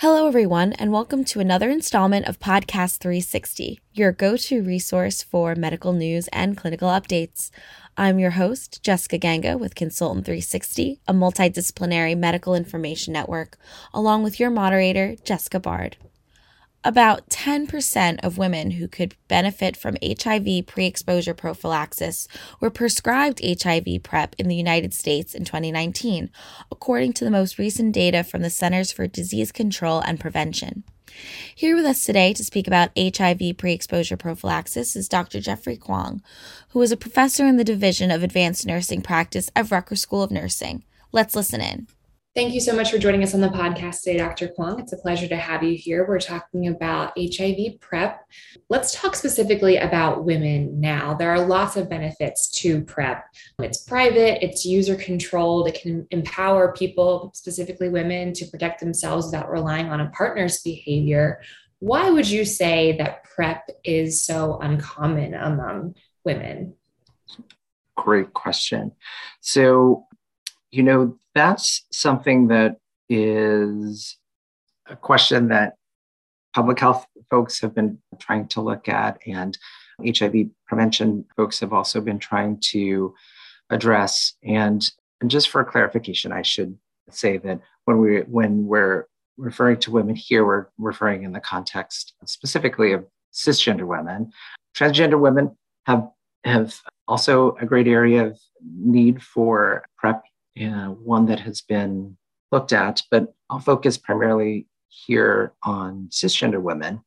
[0.00, 5.54] Hello, everyone, and welcome to another installment of Podcast 360, your go to resource for
[5.54, 7.50] medical news and clinical updates.
[7.98, 13.58] I'm your host, Jessica Ganga with Consultant 360, a multidisciplinary medical information network,
[13.92, 15.98] along with your moderator, Jessica Bard.
[16.82, 22.26] About 10% of women who could benefit from HIV pre exposure prophylaxis
[22.58, 26.30] were prescribed HIV PrEP in the United States in 2019,
[26.72, 30.84] according to the most recent data from the Centers for Disease Control and Prevention.
[31.54, 35.40] Here with us today to speak about HIV pre exposure prophylaxis is Dr.
[35.40, 36.22] Jeffrey Kwong,
[36.70, 40.30] who is a professor in the Division of Advanced Nursing Practice at Rutgers School of
[40.30, 40.84] Nursing.
[41.12, 41.88] Let's listen in.
[42.32, 44.46] Thank you so much for joining us on the podcast today, Dr.
[44.46, 44.78] Kwong.
[44.78, 46.06] It's a pleasure to have you here.
[46.06, 48.24] We're talking about HIV PrEP.
[48.68, 51.14] Let's talk specifically about women now.
[51.14, 53.24] There are lots of benefits to PrEP.
[53.58, 59.50] It's private, it's user controlled, it can empower people, specifically women, to protect themselves without
[59.50, 61.40] relying on a partner's behavior.
[61.80, 66.74] Why would you say that PrEP is so uncommon among women?
[67.96, 68.92] Great question.
[69.40, 70.06] So,
[70.72, 72.76] you know, that's something that
[73.08, 74.16] is
[74.86, 75.74] a question that
[76.54, 79.56] public health folks have been trying to look at, and
[80.04, 83.14] HIV prevention folks have also been trying to
[83.70, 84.34] address.
[84.42, 84.88] And,
[85.20, 86.76] and just for clarification, I should
[87.10, 92.14] say that when we when we're referring to women here, we're referring in the context
[92.26, 94.32] specifically of cisgender women.
[94.76, 96.08] Transgender women have
[96.44, 100.22] have also a great area of need for PrEP
[100.58, 102.16] uh, one that has been
[102.52, 107.00] looked at, but I'll focus primarily here on cisgender women.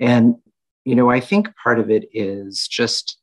[0.00, 0.36] And,
[0.84, 3.18] you know, I think part of it is just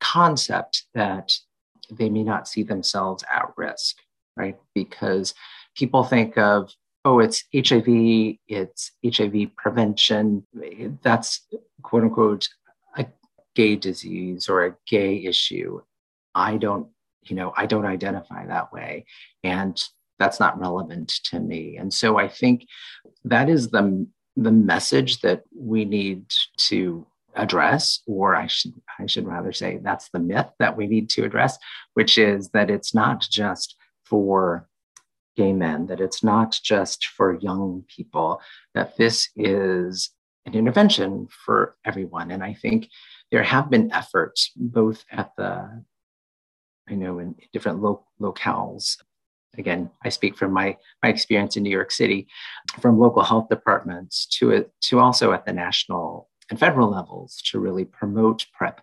[0.00, 1.32] concept that
[1.90, 3.96] they may not see themselves at risk,
[4.36, 4.56] right?
[4.74, 5.34] Because
[5.76, 6.72] people think of,
[7.04, 7.84] oh, it's HIV,
[8.48, 10.44] it's HIV prevention.
[11.02, 11.46] That's
[11.82, 12.48] quote unquote
[12.96, 13.06] a
[13.54, 15.80] gay disease or a gay issue.
[16.34, 16.88] I don't
[17.28, 19.06] you know, I don't identify that way.
[19.42, 19.80] And
[20.18, 21.76] that's not relevant to me.
[21.76, 22.66] And so I think
[23.24, 24.06] that is the,
[24.36, 26.26] the message that we need
[26.58, 31.10] to address, or I should, I should rather say that's the myth that we need
[31.10, 31.58] to address,
[31.94, 34.68] which is that it's not just for
[35.36, 38.40] gay men, that it's not just for young people,
[38.74, 40.10] that this is
[40.46, 42.30] an intervention for everyone.
[42.30, 42.88] And I think
[43.30, 45.84] there have been efforts both at the
[46.88, 48.96] I know in different lo- locales.
[49.58, 52.28] Again, I speak from my, my experience in New York City,
[52.80, 57.58] from local health departments to it, to also at the national and federal levels to
[57.58, 58.80] really promote PrEP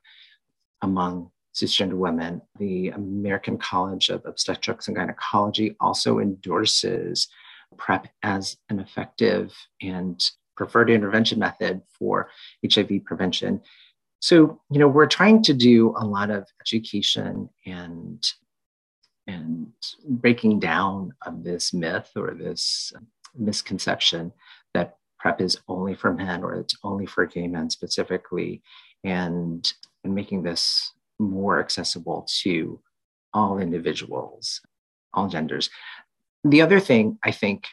[0.82, 2.42] among cisgender women.
[2.60, 7.28] The American College of Obstetrics and Gynecology also endorses
[7.78, 10.22] PrEP as an effective and
[10.56, 12.30] preferred intervention method for
[12.72, 13.62] HIV prevention
[14.24, 18.26] so, you know, we're trying to do a lot of education and
[19.28, 19.68] and
[20.08, 22.94] breaking down of this myth or this
[23.38, 24.32] misconception
[24.74, 28.62] that PrEP is only for men or it's only for gay men specifically,
[29.04, 29.74] and,
[30.06, 32.80] and making this more accessible to
[33.34, 34.62] all individuals,
[35.14, 35.70] all genders.
[36.46, 37.68] The other thing I think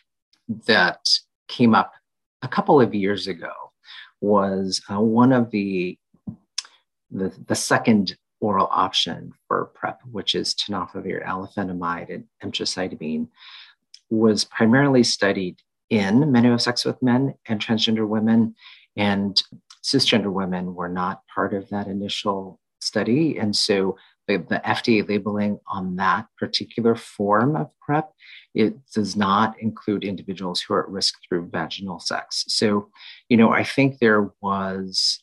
[0.67, 1.09] that
[1.47, 1.93] came up
[2.43, 3.53] a couple of years ago
[4.21, 5.97] was uh, one of the
[7.11, 13.29] the, the second oral option for PrEP, which is tenofovir alafenamide and emtricitabine,
[14.09, 15.57] was primarily studied
[15.91, 18.55] in men who have sex with men and transgender women,
[18.97, 19.43] and
[19.85, 23.39] cisgender women were not part of that initial study.
[23.39, 23.97] And so
[24.27, 28.11] the, the FDA labeling on that particular form of PrEP,
[28.55, 32.45] it does not include individuals who are at risk through vaginal sex.
[32.49, 32.91] So,
[33.29, 35.23] you know, I think there was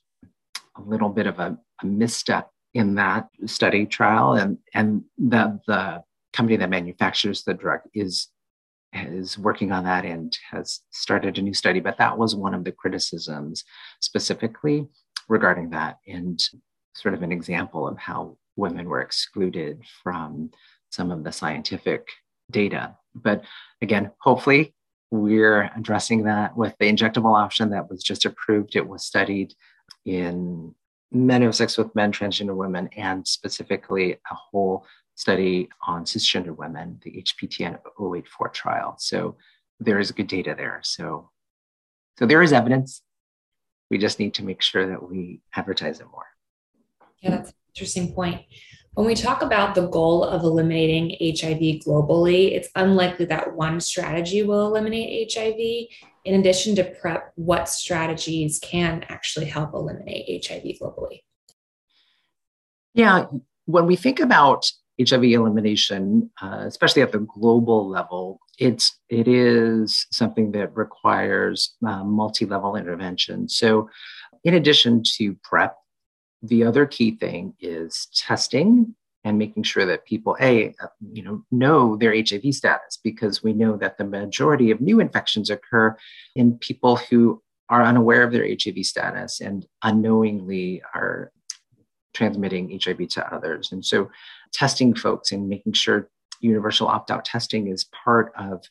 [0.77, 6.03] a little bit of a, a misstep in that study trial and and that the
[6.33, 8.29] company that manufactures the drug is
[8.93, 12.63] is working on that and has started a new study but that was one of
[12.63, 13.63] the criticisms
[13.99, 14.87] specifically
[15.28, 16.41] regarding that and
[16.96, 20.49] sort of an example of how women were excluded from
[20.90, 22.07] some of the scientific
[22.52, 22.96] data.
[23.13, 23.43] But
[23.81, 24.73] again hopefully
[25.11, 28.75] we're addressing that with the injectable option that was just approved.
[28.75, 29.53] It was studied
[30.05, 30.73] in
[31.11, 36.55] men who have sex with men, transgender women, and specifically a whole study on cisgender
[36.55, 38.95] women, the HPTN 084 trial.
[38.99, 39.35] So
[39.79, 40.79] there is good data there.
[40.83, 41.29] So,
[42.19, 43.01] so there is evidence.
[43.89, 46.25] We just need to make sure that we advertise it more.
[47.21, 48.41] Yeah, that's an interesting point.
[48.97, 54.41] When we talk about the goal of eliminating HIV globally, it's unlikely that one strategy
[54.41, 55.59] will eliminate HIV.
[56.26, 61.22] In addition to PrEP, what strategies can actually help eliminate HIV globally?
[62.96, 63.28] Yeah,
[63.66, 64.66] when we think about
[65.00, 72.03] HIV elimination, uh, especially at the global level, it's it is something that requires uh,
[72.03, 73.47] multi-level intervention.
[73.47, 73.91] So,
[74.43, 75.76] in addition to PrEP,
[76.41, 81.43] the other key thing is testing and making sure that people a uh, you know
[81.51, 85.95] know their hiv status because we know that the majority of new infections occur
[86.35, 91.31] in people who are unaware of their hiv status and unknowingly are
[92.13, 93.72] transmitting hiv to others.
[93.72, 94.09] And so
[94.51, 96.09] testing folks and making sure
[96.41, 98.63] universal opt-out testing is part of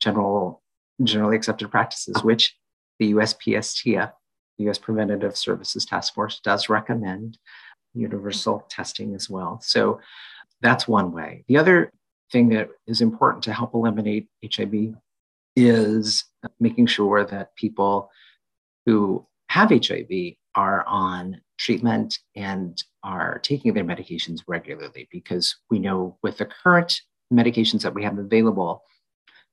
[0.00, 0.62] general
[1.02, 2.56] generally accepted practices which
[2.98, 4.12] the uspstf
[4.58, 4.78] the U.S.
[4.78, 7.38] Preventative Services Task Force does recommend
[7.94, 9.60] universal testing as well.
[9.62, 10.00] So
[10.60, 11.44] that's one way.
[11.48, 11.92] The other
[12.32, 14.94] thing that is important to help eliminate HIV
[15.56, 16.24] is
[16.60, 18.10] making sure that people
[18.86, 26.16] who have HIV are on treatment and are taking their medications regularly because we know
[26.22, 27.00] with the current
[27.32, 28.82] medications that we have available,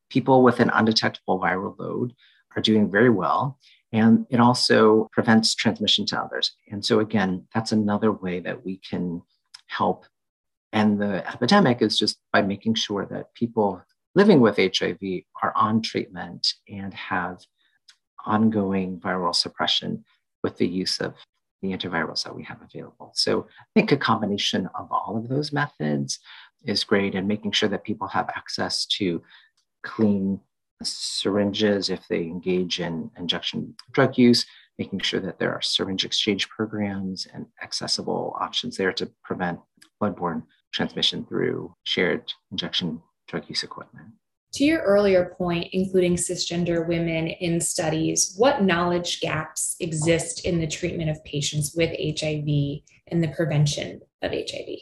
[0.10, 2.14] people with an undetectable viral load
[2.56, 3.60] are doing very well.
[3.96, 6.52] And it also prevents transmission to others.
[6.70, 9.22] And so, again, that's another way that we can
[9.68, 10.06] help
[10.74, 13.82] end the epidemic is just by making sure that people
[14.14, 15.00] living with HIV
[15.42, 17.40] are on treatment and have
[18.26, 20.04] ongoing viral suppression
[20.44, 21.14] with the use of
[21.62, 23.14] the antivirals that we have available.
[23.16, 26.20] So I think a combination of all of those methods
[26.66, 29.24] is great and making sure that people have access to
[29.84, 30.42] clean
[30.84, 34.46] syringes if they engage in injection drug use,
[34.78, 39.60] making sure that there are syringe exchange programs and accessible options there to prevent
[40.02, 40.44] bloodborne
[40.74, 44.08] transmission through shared injection drug use equipment.
[44.56, 50.68] To your earlier point, including cisgender women in studies, what knowledge gaps exist in the
[50.68, 54.78] treatment of patients with HIV and the prevention of HIV?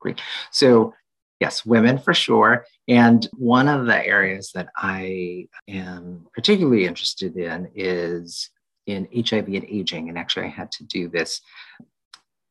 [0.00, 0.20] Great.
[0.50, 0.92] So,
[1.40, 2.64] yes, women for sure.
[2.88, 8.50] And one of the areas that I am particularly interested in is
[8.86, 10.08] in HIV and aging.
[10.08, 11.40] And actually, I had to do this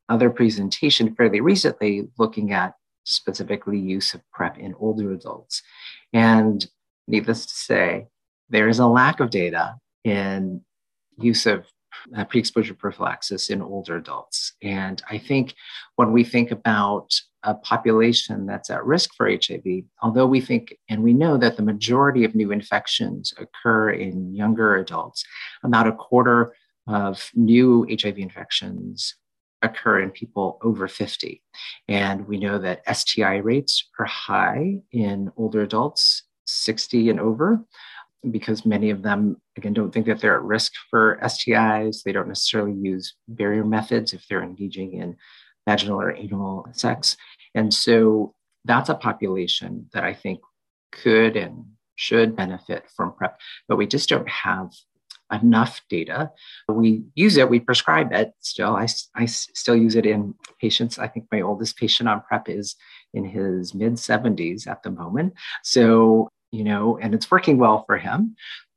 [0.10, 2.74] other presentation fairly recently looking at
[3.06, 5.62] specifically use of PrEP in older adults.
[6.12, 6.66] And
[7.08, 8.08] needless to say,
[8.50, 10.62] there is a lack of data in
[11.18, 11.66] use of
[12.16, 14.54] uh, pre exposure prophylaxis in older adults.
[14.62, 15.54] And I think
[15.96, 21.04] when we think about a population that's at risk for HIV, although we think and
[21.04, 25.24] we know that the majority of new infections occur in younger adults,
[25.64, 26.56] about a quarter
[26.88, 29.16] of new HIV infections
[29.62, 31.42] occur in people over 50.
[31.88, 37.64] And we know that STI rates are high in older adults, 60 and over,
[38.30, 42.04] because many of them, again, don't think that they're at risk for STIs.
[42.04, 45.16] They don't necessarily use barrier methods if they're engaging in
[45.68, 47.16] vaginal or anal sex.
[47.56, 48.34] And so
[48.66, 50.40] that's a population that I think
[50.92, 51.66] could and
[51.96, 54.72] should benefit from PrEP, but we just don't have
[55.32, 56.32] enough data.
[56.68, 58.76] We use it, we prescribe it still.
[58.76, 61.00] I, I still use it in patients.
[61.00, 62.76] I think my oldest patient on PrEP is
[63.14, 65.34] in his mid 70s at the moment.
[65.64, 68.36] So, you know, and it's working well for him.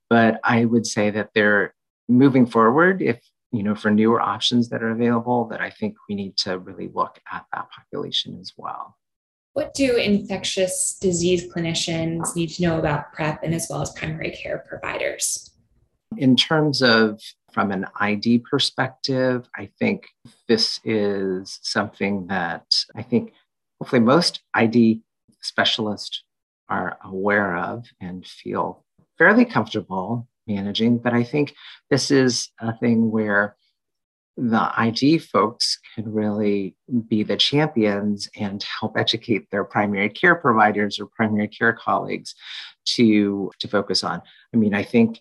[0.08, 1.74] But I would say that they're
[2.08, 3.02] moving forward.
[3.02, 3.20] If
[3.52, 6.90] you know, for newer options that are available, that I think we need to really
[6.92, 8.96] look at that population as well.
[9.52, 14.30] What do infectious disease clinicians need to know about PrEP and as well as primary
[14.30, 15.54] care providers?
[16.18, 17.20] In terms of
[17.52, 20.08] from an ID perspective, I think
[20.46, 23.32] this is something that I think
[23.80, 25.00] hopefully most ID
[25.40, 26.22] specialists
[26.68, 28.84] are aware of and feel
[29.16, 30.98] fairly comfortable managing.
[30.98, 31.54] But I think
[31.90, 33.56] this is a thing where
[34.36, 36.76] the ID folks can really
[37.08, 42.34] be the champions and help educate their primary care providers or primary care colleagues
[42.84, 44.20] to, to focus on.
[44.52, 45.20] I mean, I think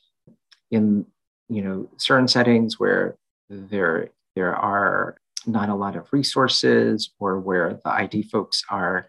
[0.72, 1.06] in
[1.48, 3.16] you know certain settings where
[3.50, 5.16] there there are
[5.46, 9.08] not a lot of resources or where the ID folks are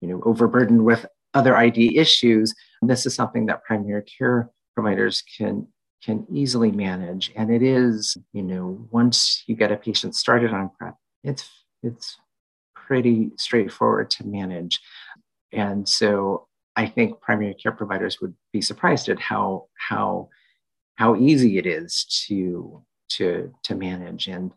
[0.00, 5.66] you know overburdened with other ID issues, this is something that primary care providers can
[6.02, 10.70] can easily manage and it is you know once you get a patient started on
[10.78, 11.48] prep it's
[11.82, 12.16] it's
[12.74, 14.80] pretty straightforward to manage
[15.52, 16.46] and so
[16.76, 20.28] i think primary care providers would be surprised at how how
[20.96, 24.52] how easy it is to to to manage and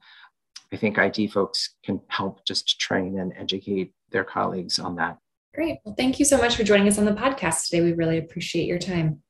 [0.72, 5.20] I think ID folks can help just train and educate their colleagues on that.
[5.53, 5.77] Great.
[5.86, 7.84] Well, thank you so much for joining us on the podcast today.
[7.84, 9.23] We really appreciate your time.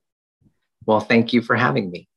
[0.86, 2.08] Well, thank you for having me.